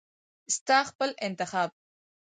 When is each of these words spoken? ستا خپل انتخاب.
ستا 0.55 0.79
خپل 0.89 1.09
انتخاب. 1.27 1.69